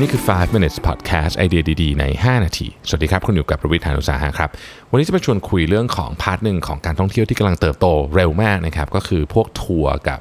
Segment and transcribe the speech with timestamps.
[0.00, 4.50] นี่คือ 5 minutes podcast ไอเดียดีๆ ใน 5 นาที สวัสดีครับ คุณอยู่กับผมรวิศ หาญอุตสาหะครับ
[4.90, 10.18] วันนี้จะมาชวนคุยเรื่องของ part หนึ่งของการท่องเที่ยวที่กำลังเติบโตเร็วมากนะครับ ก็คือพวกทัวร์กับ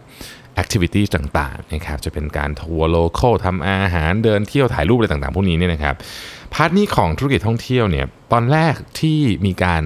[0.62, 5.96] activity ต่างๆนะครับ จะเป็นการทัวร์ local ทำอาหารเดินเที่ยวถ่ายรูปอะไรต่างๆ พวกนี้เนี่ยนะครับ
[6.54, 9.84] part นี้ของธุรกิจท่องเที่ยวเนี่ยตอนแรกที่มีการ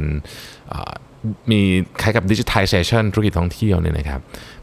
[1.52, 1.62] มี
[2.02, 4.20] คล้ายกับ digitization ธุรกิจท่องเที่ยวเนี่ยนะครับ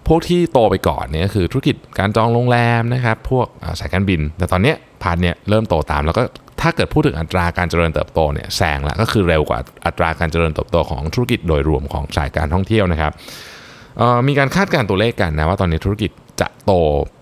[0.09, 3.46] พวกที่โตไปก่อนเนี่ยก็คือธุรกิจการจองโรงแรมนะครับ พวก
[3.80, 6.22] สายการบิน แต่ตอนเนี้ย พาร์เนี่ยเริ่มโตตามแล้วก็
[6.61, 13.12] ถ้าเกิดพูดถึงอัตราการเจริญเติบโตเนี่ยแซงละก็คือเร็วกว่าอัตราการเจริญเติบโตของธุรกิจโดยรวมของสายการท่องเที่ยวนะครับ
[14.29, 16.72] มีการคาดการณ์ตัวเลขกันนะว่าตอนนี้ธุรกิจจะโต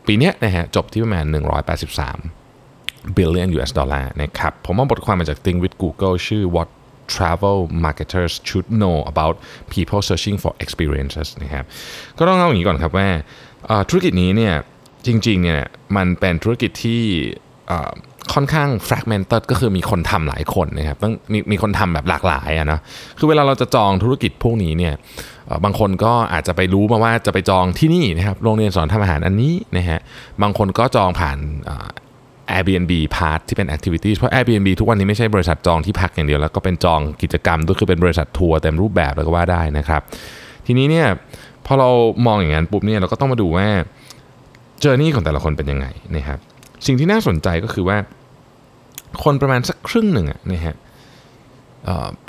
[0.07, 1.25] ปีนี้นะฮะจบที่ประมาณ
[2.21, 6.69] 183 billion US ดอลลาร์นะครับผมเอาบทความมาจาก Think with Google ชื่อ what
[7.15, 9.35] travel marketers should know about
[9.75, 11.65] people searching for experiences นะครับ
[12.19, 13.09] ก็ต้องเล่าอย่างนี้ก่อนครับว่า
[13.89, 14.55] ธุรกิจนี้เนี่ย
[15.07, 15.63] จริงๆเนี่ย
[15.97, 17.03] มันเป็นธุรกิจที่
[18.35, 22.81] ค่อนข้าง fragmented ก็คือมีคนทำหลายคนนะครับต้องมีมีคนทำแบบหลากหลายอะนะ
[23.19, 24.95] คือเวลาเราจะจองธุรกิจพวกนี้เนี่ย
[25.65, 30.01] บางคนก็อาจจะไปรู้มาว่าจะไปจองที่นี่นะครับโรงเรียนสอนทำอาหารอันนี้นะฮะ
[30.43, 31.39] บางคนก็จองผ่าน
[32.57, 40.03] Airbnb Part ที่เป็น Activities เพราะ Airbnb ทุกวันนี้ไม่ใช่บริษัทจองที่พักอย่างเดียว แล้วก็เป็นจองกิจกรรมด้วยคือเป็นบริษัททัวร์เต็มรูปแบบเลยก็ว่าได้นะครับ
[40.67, 41.07] ทีนี้เนี่ย
[41.67, 41.89] พอเรา
[42.27, 43.67] มองอย่างนั้นปุ๊บเนี่ยเราก็ต้องมาดูว่า
[44.81, 46.39] journey ของแต่ละคนเป็นยังไงนะครับ
[46.87, 47.99] สิ่งที่น่าสนใจก็คือว่า
[49.25, 50.77] คนประมาณสักครึ่งหนึ่งนะฮะ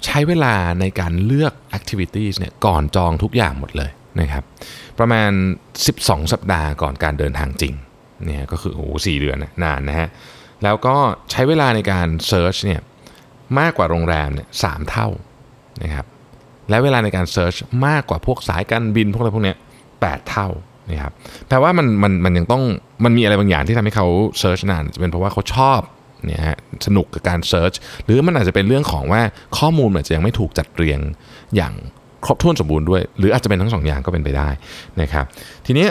[0.05, 4.43] ใช้เวลาในการเลือก Activities เนี่ยก่อนจองทุกอย่างหมดเลยนะครับ
[4.99, 5.31] ประมาณ
[5.81, 7.73] 12 สัปดาห์ก่อนการเดินทางจริง
[8.25, 10.07] เนี่ยก็คือโอ้โหสี่เดือนนะนานนะฮะ
[10.63, 10.95] แล้วก็
[11.31, 12.81] ใช้เวลาในการ search เนี่ย
[13.59, 15.07] มากกว่าโรงแรมเนี่ยสามเท่า
[15.83, 16.05] นะครับ
[16.69, 19.57] และเวลาในการ search มากกว่าพวกสายการบินพวกอะไรพวกเนี้ย
[20.01, 20.49] แปดเท่า
[20.91, 21.11] นะครับ
[21.47, 22.63] แปลว่ามันมันมันยังต้อง
[23.05, 24.07] มันมีอะไรบางอย่างที่ทำให้เขา
[24.39, 25.81] search นานจะเป็นเพราะว่าเขาชอบ
[26.25, 27.73] เนี่ยฮะสนุกกับการ search
[28.05, 29.21] หรือมันอาจจะเป็นเรื่องของว่า
[29.57, 30.99] ข้อมูลอาจจะยังไม่ถูกจัดเรียง
[31.55, 31.73] อย่าง
[32.25, 34.49] ครบถ้วนสมบูรณ์ด้วย หรืออาจจะเป็นทั้งสองอย่างก็เป็นไปได้
[35.01, 35.25] นะครับ
[35.65, 35.87] ทีนี้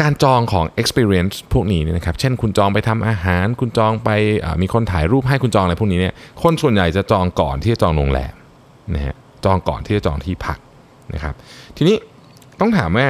[0.00, 4.10] การจองของ experience พวกนี้นะครับ เช่นคุณจองไปทำอาหาร คุณจองไป
[4.62, 8.34] มีคนถ่ายรูปให้คุณจองอะไรพวกนี้เนี่ย คนส่วนใหญ่จะจองก่อนที่จะจองโรงแรม
[8.94, 10.58] นะฮะ จองก่อนที่จะจองที่พัก
[11.14, 11.34] นะครับ
[11.76, 11.96] ทีนี้
[12.60, 13.06] ต้องถามว่า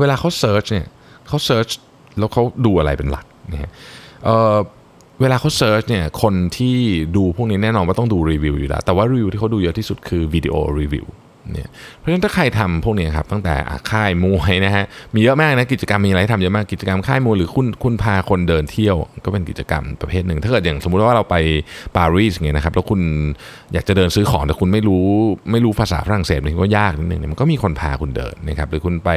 [0.00, 0.86] เวลาเขา search เนี่ย
[1.28, 1.68] เขา search
[2.18, 3.70] แล้วเขาดูอะไรเป็นหลักนะฮะ
[4.24, 4.56] เอ่อ
[5.20, 6.76] เวลาเขา search เนี่ยคนที่
[7.16, 11.06] ดูพวกนี้แน่นอนว่าต้องดูรีวิวอยู่แล้ว แต่ว่ารีวิวที่เขาดูเยอะที่สุดคือวิดีโอรีวิว
[11.50, 13.54] เนี่ยเพราะฉะนั้นถ้าใครทำพวกนี้ครับตั้งแต่
[13.90, 21.36] ค่ายมวยนะฮะมีเยอะมากนะกิจกรรมมีอะไรทำเยอะมากกิจกรรมค่ายมวยหรือคุณคุณพาคนเดินเที่ยว ก็เป็นกิจกรรมประเภทหนึ่ง ถ้าเกิดอย่างสมมุติว่าเราไป
[21.96, 23.00] ปารีสอย่างเงี้ยนะครับแล้วคุณ
[23.72, 25.04] อยากจะเดินซื้อของแต่คุณไม่รู้
[25.52, 29.10] ไม่รู้ภาษาฝรั่งเศสมันก็ยากนิดนึงเนี่ยมันก็มีคนพาคุณเดินนะครับหรือคุณไป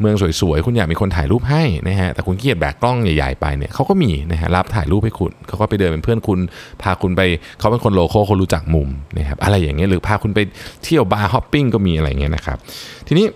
[0.00, 6.38] เมืองสวยๆคุณอยากมีคนถ่ายรูปให้นะฮะแต่คุณขี้เกียจแบกกล้องใหญ่ๆไปเนี่ยเขาก็มีนะฮะรับถ่ายรูปให้คุณเขาก็ไปเดินเป็นเพื่อนคุณ
[6.82, 7.22] พาคุณไป
[7.58, 10.40] เขาเป็นคน local เขารู้จักมุมนะครับอะไรอย่างเงี้ยหรือพาคุณไป
[10.84, 12.58] เที่ยว bar hopping ก็มีอะไรเงี้ยนะครับ
[13.06, 13.26] ทีนี้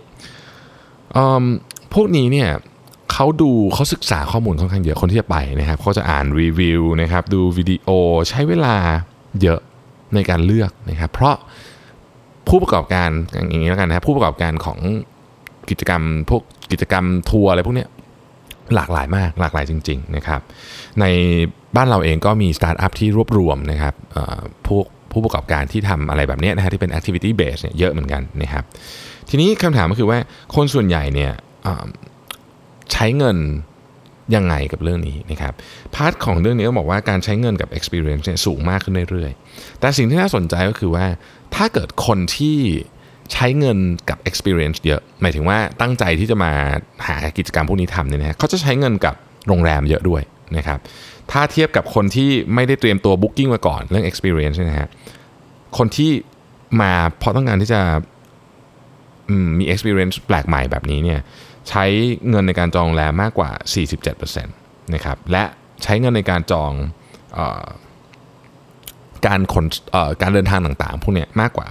[1.95, 2.51] พวกนี้เนี่ย
[3.13, 7.89] เขาดูเขาศึกษาข้อมูลค่อนข้างเยอะคนที่จะไปนะครับเขาจะอ่านรีวิวนะครับดูวิดีโอ
[8.29, 8.77] ใช้เวลา
[9.43, 9.61] เยอะ
[10.15, 11.37] ในการเลือกนะครับ เพราะ
[12.49, 14.79] ผู้ประกอบการอย่างนี้แล้วกันนะครับผู้ประกอบการของ
[15.71, 17.87] กิจกรรมพวกกิจกรรมทัวร์อะไรพวกนี้
[18.75, 20.41] หลากหลายมากหลากหลายจริง ๆนะครับ
[21.01, 21.05] ใน
[21.77, 23.95] บ้านเราเองก็มีสตาร์ทอัพที่รวบรวมนะครับ
[24.69, 28.65] พวก ผู้ประกอบการที่ทำอะไรแบบนี้นะฮะที่เป็น activity base เนี่ยเยอะเหมือนกันนะครับ
[29.31, 30.19] ทีนี้คำถามก็คือว่า
[30.55, 31.33] คนส่วนใหญ่เนี่ย
[32.93, 33.37] ใช้เงิน
[34.35, 35.55] ยังไงกับเรื่องนี้นะครับ
[35.95, 41.07] part ของเรื่องนี้ก็บอกว่าการใช้เงินกับ experience เนี่ยสูงมากขึ้นเรื่อยๆ แต่สิ่งที่น่าสนใจก็คือว่า
[41.55, 42.59] ถ้าเกิดคนที่
[43.33, 43.79] ใช้เงิน
[44.11, 46.53] กับ experience เยอะ หมายถึงว่าตั้งใจที่จะมา
[47.07, 49.15] หากิจกรรมพวกนี้ทำเนี่ยนะฮะเขาจะใช้เงินกับ
[49.49, 50.23] โรงแรมเยอะด้วย
[50.57, 50.79] นะครับ
[51.31, 54.89] ถ้าเทียบกับคนที่ไม่ได้เตรียมตัว booking มาก่อนเรื่อง experience เนี่ยนะฮะ
[55.79, 56.11] คนที่
[56.81, 57.81] มาเพราะต้องการที่จะ
[59.59, 61.21] มี experience แปลกใหม่แบบนี้เนี่ย
[61.69, 61.85] ใช้
[62.29, 63.51] เงินในการจองโรงแรมมากกว่า
[64.03, 65.45] 47%นะครับและ
[65.83, 66.73] ใช้เงินในการจอง
[67.39, 67.65] ออ
[69.27, 69.67] การขน
[70.23, 71.67] การเดินทางต่างๆ พวกนี้มากกว่า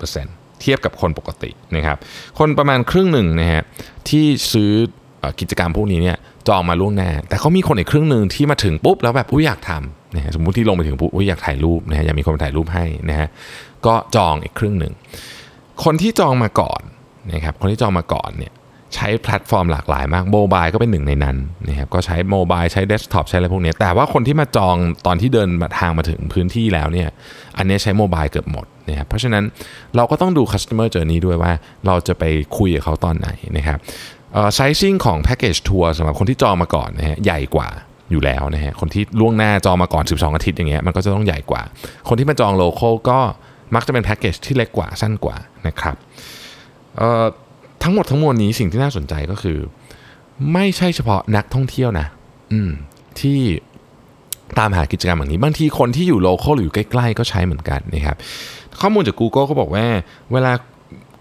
[0.00, 1.98] 81%เทียบกับคนปกตินะครับ
[2.38, 3.62] คนประมาณครึ่งหนึ่งนะฮะ
[4.08, 4.72] ที่ซื้อ
[5.22, 6.16] อกิจกรรมพวกนี้เนี่ย
[6.48, 13.28] จองมาล่วงหน้า แต่เขามีคนอีกครึ่งหนึ่งที่มาถึงปุ๊บแล้วแบบอุ้ยอยากทำนะฮะสมมุติที่ลงไปถึงปุ๊บอุ้ยอยากถ่ายรูปนะฮะอยากมีคนมาถ่ายรูปให้นะฮะ
[13.86, 14.92] ก็จองอีกครึ่งหนึ่ง
[15.84, 16.80] คนที่จองมาก่อน
[17.32, 18.52] นะครับคนที่จองมาก่อนเนี่ย
[18.94, 21.36] ใช้แพลตฟอร์มหลากหลายมาก mobile ก็เป็นหนึ่งในนั้น
[21.68, 24.76] นะครับก็ใช้ mobile ใช้เดสก์ท็อปใช้อะไรพวกนี้แต่ว่าคนที่มาจอง
[25.06, 27.08] ตอนที่เดินมาทางมาถึงพื้นที่แล้วเนี่ย
[27.56, 29.44] อันนี้ใช้ mobile เกือบหมดนะครับเพราะฉะนั้น
[29.96, 31.52] เราก็ต้องดู customer journey ด้วยว่า
[31.86, 32.24] เราจะไป
[32.58, 33.78] คุยกับเขาตอนไหนนะครับ
[34.54, 37.68] sizing ของแพ็กเกจทัวร์สำหรับคนที่จองมาก่อนนะฮะใหญ่กว่า
[38.10, 41.62] อยู่แล้วนะฮะคนที่ล่วงหน้าจองมาก่อน 12 อาทิตย์อย่างเงี้ยมันก็จะต้องใหญ่กว่า
[42.08, 43.18] คนที่มาจอง local ก็
[43.74, 45.36] มักจะเป็นแพ็กเกจที่เล็กกว่าสั้นกว่า
[45.66, 45.96] นะครับ
[46.96, 47.24] เอ่อ
[47.82, 49.58] ทั้งหมดทั้งมวลนี้สิ่งที่น่าสนใจก็คือ
[50.52, 52.06] ไม่ใช่เฉพาะนักท่องเที่ยวนะ
[52.52, 52.70] อืม
[53.20, 53.38] ที่
[54.58, 58.16] ตามหากิจกรรมแบบนี้ บางทีคนที่อยู่ local หรืออยู่ใกล้ๆก็ใช้เหมือนกันนะครับ
[58.80, 59.86] ข้อมูลจาก Google เขาบอกว่า
[60.32, 60.52] เวลา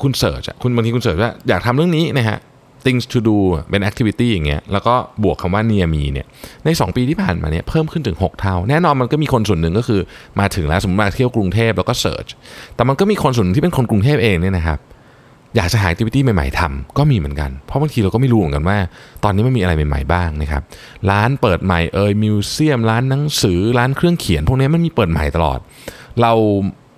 [0.01, 2.37] คุณ search คุณบางทีคุณ search ว่าอยากทำเรื่องนี้นะฮะ
[2.85, 3.37] things to do
[3.69, 6.27] เป็น activity อย่างเงี้ยแล้วก็บวกคำว่า near me เนี่ย
[6.65, 10.01] ใน 2 ปีที่ผ่านมาเนี่ยเพิ่มขึ้นถึง 6 เท่า แน่นอนมันก็มีคนส่วนหนึ่งก็คือ
[10.39, 12.27] มาถึงแล้วสมมติมาเที่ยวกรุงเทพแล้วก็ search
[12.75, 14.79] แต่มันก็มีคนส่วนหนึ่งที่เป็นคนกรุงเทพเองเนี่ยนะครับ
[15.55, 18.77] อยากจะหา activity ใหม่ๆทำก็มีเหมือนกัน เพราะบางทีเราก็ไม่รู้เหมือนกันว่า
[19.23, 20.61] ตอนนี้มันมีอะไรใหม่ๆบ้างนะครับ
[21.11, 25.59] ร้านเปิดใหม่เอ่ย museum ร้านหนังสือร้านเครื่องเขียน พวกนี้มันมีเปิดใหม่ตลอด
[26.21, 26.33] เรา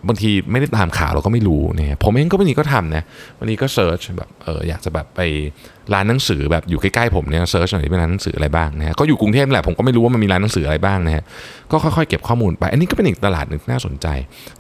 [0.07, 3.03] บางทีไม่ได้ตามข่าวเราก็ไม่รู้เนี่ยผมเองก็บางทีก็ทำนะ
[3.39, 5.21] วันนี้ก็ search แบบเอออยากจะแบบไป
[5.93, 11.23] ร้านหนังสือแบบอยู่ใกล้ๆผมเนี่ยเซิร์ชหน่อยที่เป็นร้านหนังสืออะไรบ้างนะฮะก็อยู่กรุงเทพแหละผมก็ไม่รู้ว่ามันมีร้านหนังสืออะไรบ้างนะฮะ
[11.71, 14.07] ก็ค่อยๆเก็บข้อมูลไป อันนี้ก็เป็นอีกตลาดหนึ่งน่าสนใจ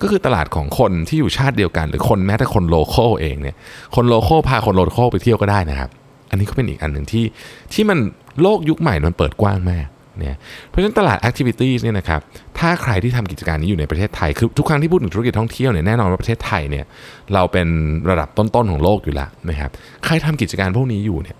[0.01, 3.55] ก็คือตลาดของคนที่อยู่ชาติเดียวกัน หรือคนแม้แต่คนโลโก้เองเนี่ย
[3.95, 5.89] คนโลโก้พาคนโลโก้ไปเที่ยวก็ได้นะครับ
[6.29, 7.25] อันนี้ก็เป็นอีกอันหนึ่งที่
[7.73, 7.99] ที่มัน
[8.41, 9.87] โลกยุคใหม่มันเปิดกว้างมาก
[10.19, 10.35] เนี่ย
[10.67, 12.21] เพราะฉะนั้นตลาด activities เนี่ยนะครับ
[12.59, 16.85] ถ้าใครที่ทำกิจการนี้อยู่ในประเทศไทยคือทุกครั้งที่พูดถึงธุรกิจท่องเที่ยวเนี่ยแน่นอนว่าประเทศไทยเนี่ย
[17.33, 17.67] เราเป็น
[18.09, 19.69] ระดับต้นๆของโลกอยู่แล้วนะครับ
[20.05, 21.37] ใครทำกิจการพวกนี้อยู่เนี่ย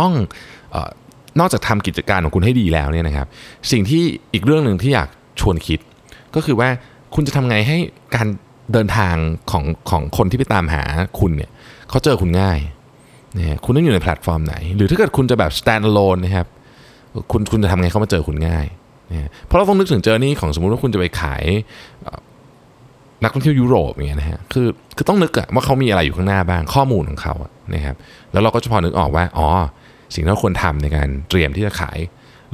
[0.00, 0.12] ต้อง
[0.74, 0.90] ออ
[1.40, 3.26] นอกจากทำกิจการของคุณให้ดีแล้วเนี่ยนะครับ
[3.72, 4.02] สิ่งที่
[4.34, 5.08] อีกเรื่องหนึ่งที่อยาก
[5.40, 5.80] ชวนคิด
[6.34, 6.68] ก็คือว่า
[7.14, 7.78] คุณจะทำไงให้
[8.16, 8.26] การ
[8.72, 9.14] เดินทาง
[9.50, 10.82] ของของคนที่ไปตามหา
[11.20, 11.50] คุณเนี่ย
[11.90, 12.58] เขาเจอคุณง่าย
[13.36, 16.46] นะฮะคุณต้องอยู่ในแพลตฟอร์มไหน หรือถ้าเกิดคุณจะแบบ stand alone นะครับ
[17.32, 18.66] คุณคุณจะทำไงเขามาเจอคุณง่าย
[19.10, 21.44] นะเพราะเราต้องนึกถึง journey ของสมมุติว่าคุณจะไปขาย
[23.22, 24.66] นักท่องเที่ยวยุโรปอย่างเงี้ยนะฮะคือ
[24.96, 27.96] คือต้องนึกอะว่าเขามีอะไรอยู่ข้างหน้าบ้างข้อมูลของเขาอะนะครับ
[28.32, 29.48] แล้วเราก็จะพอนึกออกว่าอ๋อ
[30.14, 31.98] สิ่งที่เราควรทำในการเตรียมที่จะขาย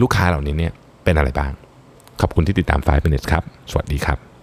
[0.03, 0.73] ลูกค้าเหล่านี้เนี่ย
[1.05, 1.53] เป็นอะไรบ้าง
[2.21, 4.34] ขอบคุณที่ติดตาม5 minutes ครับ สวัสดีครับ